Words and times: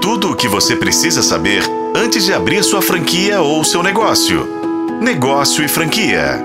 Tudo 0.00 0.30
o 0.30 0.34
que 0.34 0.48
você 0.48 0.74
precisa 0.74 1.22
saber 1.22 1.62
antes 1.94 2.24
de 2.24 2.32
abrir 2.32 2.64
sua 2.64 2.80
franquia 2.80 3.42
ou 3.42 3.62
seu 3.62 3.82
negócio. 3.82 4.48
Negócio 4.98 5.62
e 5.62 5.68
franquia. 5.68 6.42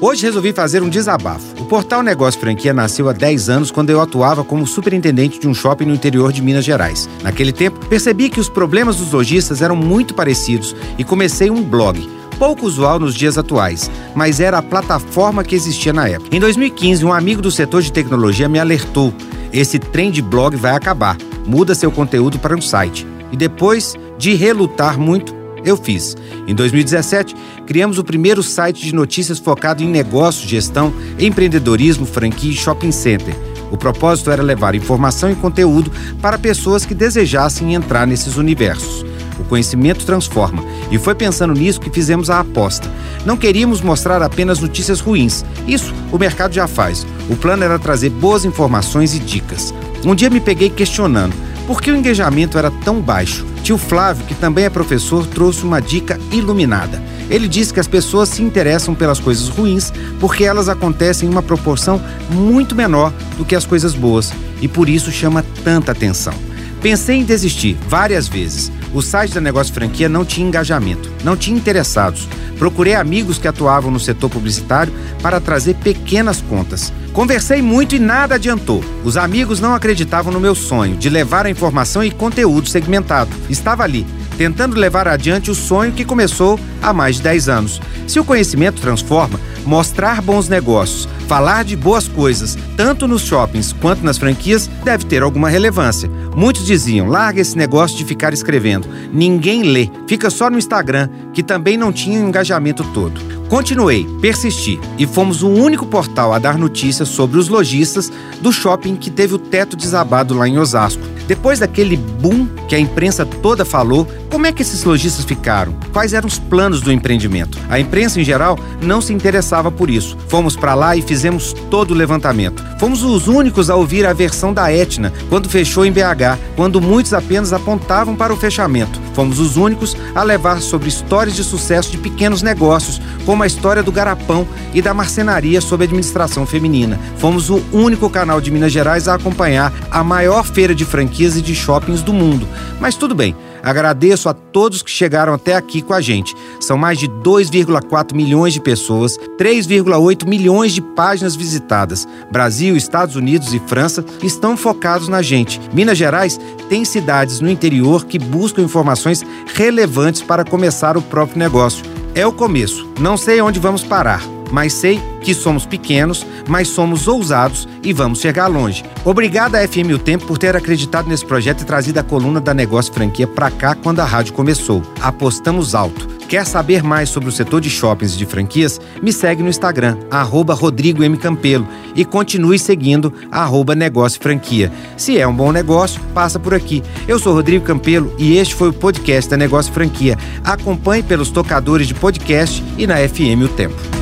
Hoje 0.00 0.22
resolvi 0.26 0.52
fazer 0.52 0.82
um 0.82 0.88
desabafo. 0.88 1.44
O 1.60 1.66
portal 1.66 2.02
Negócio 2.02 2.40
Franquia 2.40 2.74
nasceu 2.74 3.08
há 3.08 3.12
10 3.12 3.48
anos 3.48 3.70
quando 3.70 3.90
eu 3.90 4.00
atuava 4.00 4.42
como 4.42 4.66
superintendente 4.66 5.38
de 5.38 5.46
um 5.46 5.54
shopping 5.54 5.86
no 5.86 5.94
interior 5.94 6.32
de 6.32 6.42
Minas 6.42 6.64
Gerais. 6.64 7.08
Naquele 7.22 7.52
tempo, 7.52 7.86
percebi 7.86 8.28
que 8.28 8.40
os 8.40 8.48
problemas 8.48 8.96
dos 8.96 9.12
lojistas 9.12 9.62
eram 9.62 9.76
muito 9.76 10.14
parecidos 10.14 10.74
e 10.98 11.04
comecei 11.04 11.48
um 11.48 11.62
blog 11.62 12.10
pouco 12.34 12.66
usual 12.66 12.98
nos 12.98 13.14
dias 13.14 13.38
atuais, 13.38 13.88
mas 14.12 14.40
era 14.40 14.58
a 14.58 14.62
plataforma 14.62 15.44
que 15.44 15.54
existia 15.54 15.92
na 15.92 16.08
época. 16.08 16.34
Em 16.34 16.40
2015, 16.40 17.04
um 17.04 17.12
amigo 17.12 17.40
do 17.40 17.50
setor 17.50 17.80
de 17.80 17.92
tecnologia 17.92 18.48
me 18.48 18.58
alertou: 18.58 19.14
esse 19.52 19.78
trem 19.78 20.10
de 20.10 20.20
blog 20.20 20.56
vai 20.56 20.72
acabar, 20.72 21.16
muda 21.46 21.74
seu 21.74 21.90
conteúdo 21.90 22.38
para 22.38 22.56
um 22.56 22.60
site. 22.60 23.06
E 23.32 23.36
depois 23.36 23.94
de 24.18 24.34
relutar 24.34 24.98
muito, 24.98 25.34
eu 25.64 25.76
fiz. 25.76 26.16
Em 26.46 26.54
2017, 26.54 27.34
criamos 27.66 27.98
o 27.98 28.04
primeiro 28.04 28.42
site 28.42 28.84
de 28.84 28.94
notícias 28.94 29.38
focado 29.38 29.82
em 29.82 29.88
negócio, 29.88 30.48
gestão, 30.48 30.92
empreendedorismo, 31.18 32.04
franquia 32.04 32.50
e 32.50 32.54
shopping 32.54 32.92
center. 32.92 33.34
O 33.70 33.76
propósito 33.76 34.30
era 34.30 34.42
levar 34.42 34.74
informação 34.74 35.30
e 35.30 35.34
conteúdo 35.34 35.90
para 36.20 36.38
pessoas 36.38 36.84
que 36.84 36.94
desejassem 36.94 37.74
entrar 37.74 38.06
nesses 38.06 38.36
universos. 38.36 39.04
O 39.38 39.44
conhecimento 39.44 40.06
transforma, 40.06 40.62
e 40.92 40.98
foi 40.98 41.14
pensando 41.14 41.54
nisso 41.54 41.80
que 41.80 41.90
fizemos 41.90 42.30
a 42.30 42.38
aposta. 42.38 42.88
Não 43.26 43.36
queríamos 43.36 43.80
mostrar 43.80 44.22
apenas 44.22 44.60
notícias 44.60 45.00
ruins, 45.00 45.44
isso 45.66 45.92
o 46.12 46.18
mercado 46.18 46.52
já 46.54 46.68
faz. 46.68 47.04
O 47.28 47.34
plano 47.34 47.64
era 47.64 47.78
trazer 47.78 48.10
boas 48.10 48.44
informações 48.44 49.12
e 49.14 49.18
dicas. 49.18 49.74
Um 50.04 50.14
dia 50.14 50.28
me 50.28 50.40
peguei 50.40 50.68
questionando 50.68 51.34
por 51.66 51.80
que 51.80 51.90
o 51.90 51.96
engajamento 51.96 52.58
era 52.58 52.70
tão 52.70 53.00
baixo. 53.00 53.46
Tio 53.62 53.78
Flávio, 53.78 54.26
que 54.26 54.34
também 54.34 54.64
é 54.64 54.70
professor, 54.70 55.26
trouxe 55.26 55.64
uma 55.64 55.80
dica 55.80 56.20
iluminada. 56.30 57.02
Ele 57.30 57.48
disse 57.48 57.72
que 57.72 57.80
as 57.80 57.88
pessoas 57.88 58.28
se 58.28 58.42
interessam 58.42 58.94
pelas 58.94 59.18
coisas 59.18 59.48
ruins 59.48 59.90
porque 60.20 60.44
elas 60.44 60.68
acontecem 60.68 61.26
em 61.26 61.32
uma 61.32 61.42
proporção 61.42 62.00
muito 62.30 62.74
menor 62.74 63.12
do 63.38 63.44
que 63.44 63.54
as 63.54 63.64
coisas 63.64 63.94
boas 63.94 64.32
e 64.60 64.68
por 64.68 64.88
isso 64.88 65.10
chama 65.10 65.44
tanta 65.64 65.92
atenção. 65.92 66.34
Pensei 66.82 67.16
em 67.16 67.24
desistir 67.24 67.78
várias 67.88 68.28
vezes. 68.28 68.70
O 68.94 69.02
site 69.02 69.34
da 69.34 69.40
Negócio 69.40 69.74
Franquia 69.74 70.08
não 70.08 70.24
tinha 70.24 70.46
engajamento, 70.46 71.10
não 71.24 71.36
tinha 71.36 71.56
interessados. 71.56 72.28
Procurei 72.56 72.94
amigos 72.94 73.38
que 73.38 73.48
atuavam 73.48 73.90
no 73.90 73.98
setor 73.98 74.30
publicitário 74.30 74.92
para 75.20 75.40
trazer 75.40 75.74
pequenas 75.74 76.40
contas. 76.40 76.92
Conversei 77.12 77.60
muito 77.60 77.96
e 77.96 77.98
nada 77.98 78.36
adiantou. 78.36 78.84
Os 79.04 79.16
amigos 79.16 79.58
não 79.58 79.74
acreditavam 79.74 80.32
no 80.32 80.38
meu 80.38 80.54
sonho 80.54 80.96
de 80.96 81.10
levar 81.10 81.44
a 81.44 81.50
informação 81.50 82.04
e 82.04 82.10
conteúdo 82.10 82.68
segmentado. 82.68 83.30
Estava 83.50 83.82
ali, 83.82 84.06
tentando 84.38 84.78
levar 84.78 85.08
adiante 85.08 85.50
o 85.50 85.56
sonho 85.56 85.92
que 85.92 86.04
começou 86.04 86.58
há 86.80 86.92
mais 86.92 87.16
de 87.16 87.22
10 87.22 87.48
anos. 87.48 87.80
Se 88.06 88.20
o 88.20 88.24
conhecimento 88.24 88.80
transforma, 88.80 89.40
mostrar 89.64 90.20
bons 90.20 90.48
negócios, 90.48 91.08
falar 91.26 91.64
de 91.64 91.76
boas 91.76 92.06
coisas, 92.08 92.56
tanto 92.76 93.08
nos 93.08 93.22
shoppings 93.22 93.72
quanto 93.72 94.04
nas 94.04 94.18
franquias, 94.18 94.68
deve 94.84 95.04
ter 95.04 95.22
alguma 95.22 95.48
relevância. 95.48 96.10
Muitos 96.36 96.66
diziam: 96.66 97.08
larga 97.08 97.40
esse 97.40 97.56
negócio 97.56 97.96
de 97.96 98.04
ficar 98.04 98.32
escrevendo. 98.32 98.88
Ninguém 99.12 99.62
lê, 99.62 99.90
fica 100.06 100.30
só 100.30 100.50
no 100.50 100.58
Instagram, 100.58 101.08
que 101.32 101.42
também 101.42 101.76
não 101.76 101.92
tinha 101.92 102.18
engajamento 102.18 102.84
todo. 102.92 103.20
Continuei, 103.48 104.06
persisti 104.20 104.80
e 104.98 105.06
fomos 105.06 105.42
o 105.42 105.48
único 105.48 105.86
portal 105.86 106.32
a 106.32 106.38
dar 106.38 106.58
notícias 106.58 107.08
sobre 107.08 107.38
os 107.38 107.48
lojistas 107.48 108.10
do 108.40 108.50
shopping 108.50 108.96
que 108.96 109.10
teve 109.10 109.34
o 109.34 109.38
teto 109.38 109.76
desabado 109.76 110.34
lá 110.34 110.48
em 110.48 110.58
Osasco. 110.58 111.13
Depois 111.26 111.58
daquele 111.58 111.96
boom 111.96 112.46
que 112.68 112.74
a 112.74 112.78
imprensa 112.78 113.24
toda 113.24 113.64
falou, 113.64 114.06
como 114.30 114.46
é 114.46 114.52
que 114.52 114.62
esses 114.62 114.84
lojistas 114.84 115.24
ficaram? 115.24 115.74
Quais 115.92 116.12
eram 116.12 116.26
os 116.26 116.38
planos 116.38 116.80
do 116.80 116.92
empreendimento? 116.92 117.58
A 117.68 117.78
imprensa 117.78 118.20
em 118.20 118.24
geral 118.24 118.58
não 118.82 119.00
se 119.00 119.12
interessava 119.12 119.70
por 119.70 119.88
isso. 119.88 120.16
Fomos 120.28 120.56
para 120.56 120.74
lá 120.74 120.96
e 120.96 121.02
fizemos 121.02 121.52
todo 121.70 121.92
o 121.92 121.94
levantamento. 121.94 122.64
Fomos 122.78 123.02
os 123.02 123.28
únicos 123.28 123.70
a 123.70 123.76
ouvir 123.76 124.04
a 124.06 124.12
versão 124.12 124.52
da 124.52 124.72
Etna 124.72 125.12
quando 125.28 125.48
fechou 125.48 125.84
em 125.86 125.92
BH, 125.92 126.38
quando 126.56 126.80
muitos 126.80 127.14
apenas 127.14 127.52
apontavam 127.52 128.16
para 128.16 128.32
o 128.32 128.36
fechamento. 128.36 129.03
Fomos 129.14 129.38
os 129.38 129.56
únicos 129.56 129.96
a 130.14 130.22
levar 130.22 130.60
sobre 130.60 130.88
histórias 130.88 131.36
de 131.36 131.44
sucesso 131.44 131.90
de 131.90 131.98
pequenos 131.98 132.42
negócios, 132.42 133.00
como 133.24 133.42
a 133.42 133.46
história 133.46 133.82
do 133.82 133.92
garapão 133.92 134.46
e 134.74 134.82
da 134.82 134.92
marcenaria 134.92 135.60
sob 135.60 135.84
administração 135.84 136.46
feminina. 136.46 136.98
Fomos 137.18 137.48
o 137.48 137.62
único 137.72 138.10
canal 138.10 138.40
de 138.40 138.50
Minas 138.50 138.72
Gerais 138.72 139.08
a 139.08 139.14
acompanhar 139.14 139.72
a 139.90 140.02
maior 140.02 140.44
feira 140.44 140.74
de 140.74 140.84
franquias 140.84 141.36
e 141.36 141.42
de 141.42 141.54
shoppings 141.54 142.02
do 142.02 142.12
mundo. 142.12 142.46
Mas 142.80 142.96
tudo 142.96 143.14
bem. 143.14 143.34
Agradeço 143.64 144.28
a 144.28 144.34
todos 144.34 144.82
que 144.82 144.90
chegaram 144.90 145.32
até 145.32 145.54
aqui 145.54 145.80
com 145.80 145.94
a 145.94 146.00
gente. 146.00 146.34
São 146.64 146.78
mais 146.78 146.98
de 146.98 147.08
2,4 147.08 148.14
milhões 148.14 148.54
de 148.54 148.60
pessoas, 148.60 149.18
3,8 149.38 150.26
milhões 150.26 150.72
de 150.72 150.80
páginas 150.80 151.36
visitadas. 151.36 152.08
Brasil, 152.30 152.76
Estados 152.76 153.16
Unidos 153.16 153.52
e 153.52 153.58
França 153.58 154.04
estão 154.22 154.56
focados 154.56 155.08
na 155.08 155.20
gente. 155.20 155.60
Minas 155.72 155.98
Gerais 155.98 156.40
tem 156.68 156.84
cidades 156.84 157.40
no 157.40 157.50
interior 157.50 158.06
que 158.06 158.18
buscam 158.18 158.62
informações 158.62 159.22
relevantes 159.54 160.22
para 160.22 160.44
começar 160.44 160.96
o 160.96 161.02
próprio 161.02 161.38
negócio. 161.38 161.84
É 162.14 162.26
o 162.26 162.32
começo. 162.32 162.88
Não 162.98 163.16
sei 163.16 163.40
onde 163.40 163.58
vamos 163.58 163.84
parar 163.84 164.22
mas 164.54 164.72
sei 164.72 165.00
que 165.20 165.34
somos 165.34 165.66
pequenos, 165.66 166.24
mas 166.46 166.68
somos 166.68 167.08
ousados 167.08 167.66
e 167.82 167.92
vamos 167.92 168.20
chegar 168.20 168.46
longe. 168.46 168.84
Obrigado 169.04 169.56
à 169.56 169.66
FM 169.66 169.90
O 169.92 169.98
Tempo 169.98 170.26
por 170.26 170.38
ter 170.38 170.54
acreditado 170.54 171.08
nesse 171.08 171.24
projeto 171.24 171.62
e 171.62 171.64
trazido 171.64 171.98
a 171.98 172.04
coluna 172.04 172.40
da 172.40 172.54
Negócio 172.54 172.94
Franquia 172.94 173.26
para 173.26 173.50
cá 173.50 173.74
quando 173.74 173.98
a 173.98 174.04
rádio 174.04 174.32
começou. 174.32 174.80
Apostamos 175.00 175.74
alto. 175.74 176.13
Quer 176.34 176.44
saber 176.44 176.82
mais 176.82 177.10
sobre 177.10 177.28
o 177.28 177.32
setor 177.32 177.60
de 177.60 177.70
shoppings 177.70 178.14
e 178.14 178.18
de 178.18 178.26
franquias? 178.26 178.80
Me 179.00 179.12
segue 179.12 179.40
no 179.40 179.48
Instagram, 179.48 179.96
arroba 180.10 180.52
Rodrigo 180.52 181.04
M. 181.04 181.16
Campelo 181.16 181.64
e 181.94 182.04
continue 182.04 182.58
seguindo 182.58 183.14
arroba 183.30 183.76
Negócio 183.76 184.20
Franquia. 184.20 184.72
Se 184.96 185.16
é 185.16 185.24
um 185.28 185.32
bom 185.32 185.52
negócio, 185.52 186.00
passa 186.12 186.40
por 186.40 186.52
aqui. 186.52 186.82
Eu 187.06 187.20
sou 187.20 187.34
Rodrigo 187.34 187.64
Campelo 187.64 188.12
e 188.18 188.36
este 188.36 188.52
foi 188.56 188.70
o 188.70 188.72
podcast 188.72 189.30
da 189.30 189.36
Negócio 189.36 189.72
Franquia. 189.72 190.18
Acompanhe 190.42 191.04
pelos 191.04 191.30
tocadores 191.30 191.86
de 191.86 191.94
podcast 191.94 192.64
e 192.76 192.84
na 192.84 192.96
FM 192.96 193.44
O 193.44 193.48
Tempo. 193.48 193.93